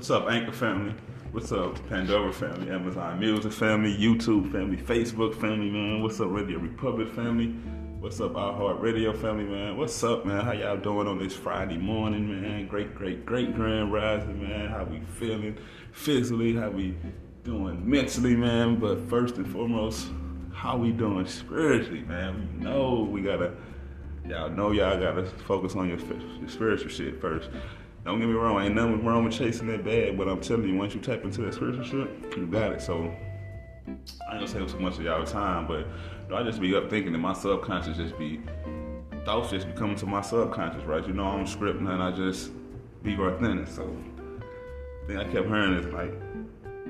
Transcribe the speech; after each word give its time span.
What's 0.00 0.10
up, 0.10 0.30
Anchor 0.30 0.52
family? 0.52 0.94
What's 1.30 1.52
up, 1.52 1.76
Pandora 1.90 2.32
family, 2.32 2.70
Amazon 2.70 3.20
Music 3.20 3.52
family, 3.52 3.94
YouTube 3.94 4.50
family, 4.50 4.78
Facebook 4.78 5.34
family, 5.34 5.68
man? 5.68 6.02
What's 6.02 6.18
up, 6.20 6.30
Radio 6.30 6.58
Republic 6.58 7.10
family? 7.10 7.48
What's 8.00 8.18
up, 8.18 8.32
iHeartRadio 8.32 9.14
family, 9.14 9.44
man? 9.44 9.76
What's 9.76 10.02
up, 10.02 10.24
man? 10.24 10.42
How 10.42 10.52
y'all 10.52 10.78
doing 10.78 11.06
on 11.06 11.18
this 11.18 11.34
Friday 11.34 11.76
morning, 11.76 12.26
man? 12.30 12.66
Great, 12.66 12.94
great, 12.94 13.26
great 13.26 13.54
grand 13.54 13.92
rising, 13.92 14.42
man. 14.42 14.70
How 14.70 14.84
we 14.84 15.00
feeling 15.18 15.58
physically? 15.92 16.54
How 16.54 16.70
we 16.70 16.96
doing 17.44 17.86
mentally, 17.86 18.34
man? 18.34 18.76
But 18.76 19.06
first 19.10 19.36
and 19.36 19.46
foremost, 19.46 20.08
how 20.54 20.78
we 20.78 20.92
doing 20.92 21.26
spiritually, 21.26 22.04
man? 22.04 22.48
We 22.56 22.64
know 22.64 23.02
we 23.02 23.20
gotta, 23.20 23.52
y'all 24.26 24.48
know 24.48 24.70
y'all 24.70 24.98
gotta 24.98 25.26
focus 25.46 25.76
on 25.76 25.90
your, 25.90 25.98
your 25.98 26.48
spiritual 26.48 26.88
shit 26.88 27.20
first. 27.20 27.50
Don't 28.04 28.18
get 28.18 28.28
me 28.28 28.34
wrong, 28.34 28.62
ain't 28.62 28.74
nothing 28.74 29.04
wrong 29.04 29.24
with 29.24 29.34
chasing 29.34 29.66
that 29.68 29.84
bag, 29.84 30.16
but 30.16 30.28
I'm 30.28 30.40
telling 30.40 30.68
you, 30.68 30.76
once 30.76 30.94
you 30.94 31.00
tap 31.00 31.22
into 31.22 31.42
that 31.42 31.54
spiritual 31.54 31.84
shit, 31.84 32.36
you 32.36 32.46
got 32.46 32.72
it. 32.72 32.80
So 32.80 33.14
I 33.86 33.90
ain't 33.90 34.06
gonna 34.28 34.48
say 34.48 34.64
too 34.66 34.80
much 34.80 34.94
of 34.94 35.02
y'all 35.02 35.24
time, 35.24 35.66
but 35.66 35.86
I 36.34 36.42
just 36.42 36.60
be 36.60 36.74
up 36.74 36.88
thinking 36.88 37.12
that 37.12 37.18
my 37.18 37.34
subconscious 37.34 37.96
just 37.96 38.18
be 38.18 38.40
thoughts 39.24 39.50
just 39.50 39.66
be 39.66 39.72
coming 39.74 39.96
to 39.96 40.06
my 40.06 40.22
subconscious, 40.22 40.84
right? 40.84 41.06
You 41.06 41.12
know 41.12 41.24
I'm 41.24 41.44
scripting 41.44 41.88
and 41.90 42.02
I 42.02 42.10
just 42.10 42.52
be 43.02 43.14
authentic. 43.16 43.68
So 43.68 43.94
thing 45.06 45.18
I 45.18 45.24
kept 45.24 45.46
hearing 45.46 45.74
is 45.74 45.86
like 45.92 46.12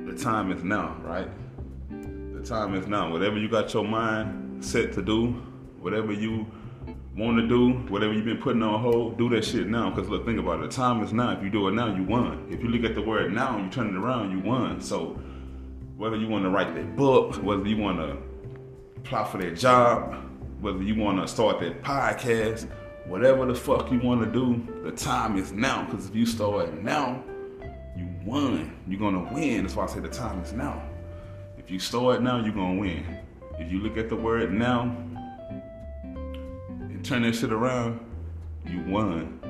the 0.07 0.17
time 0.17 0.53
is 0.53 0.63
now, 0.63 0.97
right? 1.03 1.29
The 1.91 2.43
time 2.43 2.75
is 2.75 2.87
now. 2.87 3.11
Whatever 3.11 3.39
you 3.39 3.49
got 3.49 3.73
your 3.75 3.85
mind 3.85 4.65
set 4.65 4.93
to 4.95 5.03
do, 5.03 5.33
whatever 5.81 6.13
you 6.13 6.47
want 7.17 7.39
to 7.39 7.47
do, 7.47 7.73
whatever 7.91 8.13
you've 8.13 8.25
been 8.25 8.39
putting 8.39 8.63
on 8.63 8.81
hold, 8.81 9.19
do 9.19 9.29
that 9.31 9.45
shit 9.45 9.67
now. 9.69 9.91
Because 9.91 10.09
look, 10.09 10.25
think 10.25 10.39
about 10.39 10.61
it. 10.61 10.71
The 10.71 10.77
time 10.77 11.03
is 11.03 11.13
now. 11.13 11.33
If 11.33 11.43
you 11.43 11.51
do 11.51 11.69
it 11.69 11.73
now, 11.73 11.95
you 11.95 12.05
won. 12.05 12.47
If 12.51 12.63
you 12.63 12.69
look 12.69 12.89
at 12.89 12.95
the 12.95 13.03
word 13.03 13.33
now, 13.33 13.57
and 13.57 13.67
you 13.67 13.71
turn 13.71 13.89
it 13.89 13.97
around, 13.99 14.31
you 14.31 14.41
won. 14.41 14.81
So 14.81 15.19
whether 15.97 16.17
you 16.17 16.29
want 16.29 16.45
to 16.45 16.51
write 16.51 16.75
that 16.75 16.97
book, 16.97 17.37
whether 17.43 17.67
you 17.67 17.77
want 17.77 17.99
to 17.99 18.17
apply 18.97 19.25
for 19.25 19.39
that 19.39 19.57
job, 19.57 20.15
whether 20.61 20.83
you 20.83 20.95
want 20.95 21.21
to 21.21 21.29
start 21.29 21.61
that 21.61 21.83
podcast, 21.83 22.69
whatever 23.07 23.45
the 23.45 23.55
fuck 23.55 23.91
you 23.91 23.99
want 23.99 24.23
to 24.23 24.31
do, 24.31 24.67
the 24.83 24.93
time 24.93 25.37
is 25.37 25.53
now. 25.53 25.85
Because 25.85 26.09
if 26.09 26.15
you 26.15 26.27
start 26.27 26.83
now, 26.83 27.23
you 27.97 28.09
won. 28.25 28.77
You're 28.87 29.01
gonna 29.01 29.33
win. 29.33 29.65
That's 29.65 29.75
why 29.77 29.85
I 29.85 29.87
say 29.89 30.01
the 30.01 30.09
time 30.09 30.41
is 30.41 30.53
now. 30.53 30.83
If 31.59 31.71
you 31.71 31.79
start 31.79 32.23
now, 32.23 32.43
you're 32.43 32.55
gonna 32.55 32.81
win. 32.81 33.05
If 33.59 33.71
you 33.71 33.81
look 33.81 33.99
at 33.99 34.09
the 34.09 34.17
word 34.17 34.53
now, 34.53 34.97
turn 37.01 37.23
that 37.23 37.35
shit 37.35 37.53
around, 37.53 38.01
you 38.67 38.81
won. 38.87 39.41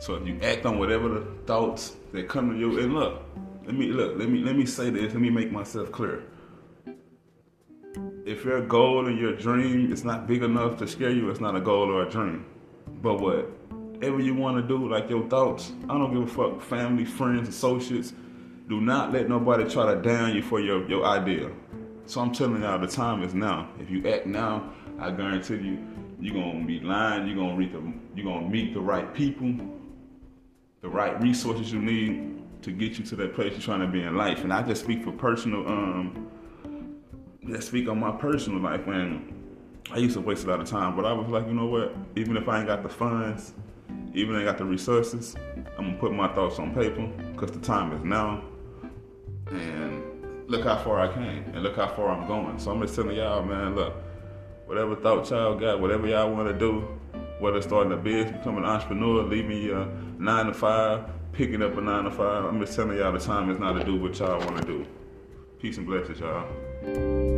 So 0.00 0.14
if 0.14 0.26
you 0.26 0.38
act 0.42 0.64
on 0.66 0.78
whatever 0.78 1.08
the 1.08 1.20
thoughts 1.46 1.96
that 2.12 2.28
come 2.28 2.50
to 2.50 2.58
you, 2.58 2.78
and 2.80 2.94
look, 2.94 3.22
let 3.64 3.74
me 3.74 3.88
look, 3.88 4.18
let 4.18 4.28
me 4.28 4.40
let 4.40 4.56
me 4.56 4.66
say 4.66 4.90
this, 4.90 5.12
let 5.12 5.20
me 5.20 5.30
make 5.30 5.52
myself 5.52 5.92
clear. 5.92 6.22
If 8.24 8.44
your 8.44 8.64
goal 8.66 9.06
and 9.06 9.18
your 9.18 9.34
dream 9.34 9.92
is 9.92 10.04
not 10.04 10.26
big 10.26 10.42
enough 10.42 10.78
to 10.78 10.86
scare 10.86 11.10
you, 11.10 11.30
it's 11.30 11.40
not 11.40 11.56
a 11.56 11.60
goal 11.60 11.90
or 11.90 12.06
a 12.06 12.10
dream. 12.10 12.46
But 13.02 13.20
whatever 13.20 14.20
you 14.20 14.34
want 14.34 14.56
to 14.56 14.62
do, 14.62 14.88
like 14.88 15.10
your 15.10 15.28
thoughts, 15.28 15.72
I 15.88 15.98
don't 15.98 16.12
give 16.12 16.22
a 16.22 16.26
fuck. 16.26 16.62
Family, 16.62 17.04
friends, 17.04 17.48
associates, 17.48 18.12
do 18.68 18.80
not 18.80 19.12
let 19.12 19.28
nobody 19.28 19.68
try 19.68 19.92
to 19.92 20.00
down 20.00 20.34
you 20.34 20.42
for 20.42 20.60
your, 20.60 20.88
your 20.88 21.04
idea. 21.04 21.50
So 22.06 22.20
I'm 22.20 22.32
telling 22.32 22.62
y'all, 22.62 22.78
the 22.78 22.86
time 22.86 23.22
is 23.22 23.34
now. 23.34 23.68
If 23.78 23.90
you 23.90 24.06
act 24.08 24.26
now, 24.26 24.72
I 25.00 25.10
guarantee 25.10 25.54
you, 25.54 25.78
you're 26.20 26.34
gonna 26.34 26.64
be 26.64 26.78
lying. 26.80 27.26
You're 27.26 27.36
gonna 27.36 27.56
meet 27.56 27.72
the 27.72 27.92
you're 28.14 28.32
gonna 28.32 28.48
meet 28.48 28.74
the 28.74 28.80
right 28.80 29.12
people, 29.14 29.54
the 30.82 30.88
right 30.88 31.20
resources 31.22 31.72
you 31.72 31.80
need 31.80 32.42
to 32.62 32.70
get 32.70 32.98
you 32.98 33.04
to 33.06 33.16
that 33.16 33.34
place 33.34 33.52
you're 33.52 33.62
trying 33.62 33.80
to 33.80 33.86
be 33.86 34.02
in 34.02 34.16
life. 34.16 34.44
And 34.44 34.52
I 34.52 34.62
just 34.62 34.82
speak 34.82 35.02
for 35.02 35.12
personal. 35.12 35.66
Um, 35.66 36.28
just 37.48 37.68
speak 37.68 37.88
on 37.88 37.98
my 37.98 38.12
personal 38.12 38.60
life. 38.60 38.86
Man, 38.86 39.32
I 39.90 39.96
used 39.96 40.14
to 40.14 40.20
waste 40.20 40.44
a 40.44 40.48
lot 40.50 40.60
of 40.60 40.68
time, 40.68 40.94
but 40.94 41.06
I 41.06 41.12
was 41.12 41.28
like, 41.28 41.46
you 41.46 41.54
know 41.54 41.66
what? 41.66 41.94
Even 42.16 42.36
if 42.36 42.46
I 42.48 42.58
ain't 42.58 42.66
got 42.66 42.82
the 42.82 42.90
funds, 42.90 43.54
even 44.12 44.34
if 44.34 44.36
I 44.36 44.40
ain't 44.40 44.46
got 44.46 44.58
the 44.58 44.66
resources, 44.66 45.34
I'm 45.78 45.86
gonna 45.86 45.98
put 45.98 46.12
my 46.12 46.28
thoughts 46.34 46.58
on 46.58 46.74
paper 46.74 47.06
because 47.32 47.52
the 47.52 47.60
time 47.60 47.92
is 47.94 48.04
now. 48.04 48.44
And 49.50 50.50
look 50.50 50.64
how 50.64 50.76
far 50.76 51.00
I 51.00 51.12
came, 51.12 51.44
and 51.54 51.62
look 51.62 51.76
how 51.76 51.88
far 51.88 52.10
I'm 52.10 52.28
going. 52.28 52.58
So 52.58 52.70
I'm 52.70 52.82
just 52.82 52.94
telling 52.94 53.16
y'all, 53.16 53.42
man, 53.42 53.74
look 53.74 53.94
whatever 54.70 54.94
thought 54.94 55.28
y'all 55.30 55.58
got, 55.58 55.80
whatever 55.80 56.06
y'all 56.06 56.32
want 56.32 56.46
to 56.46 56.56
do, 56.56 56.86
whether 57.40 57.60
starting 57.60 57.92
a 57.92 57.96
business, 57.96 58.30
becoming 58.38 58.62
an 58.62 58.70
entrepreneur, 58.70 59.24
leaving 59.24 59.60
your 59.60 59.84
nine 60.16 60.46
to 60.46 60.54
five, 60.54 61.02
picking 61.32 61.60
up 61.60 61.76
a 61.76 61.80
nine 61.80 62.04
to 62.04 62.10
five. 62.12 62.44
I'm 62.44 62.60
just 62.60 62.76
telling 62.76 62.96
y'all 62.96 63.10
the 63.10 63.18
time 63.18 63.50
is 63.50 63.58
now 63.58 63.72
to 63.72 63.82
do 63.82 63.96
what 63.96 64.16
y'all 64.20 64.38
want 64.38 64.58
to 64.58 64.64
do. 64.64 64.86
Peace 65.58 65.76
and 65.76 65.86
blessings, 65.88 66.20
y'all. 66.20 67.29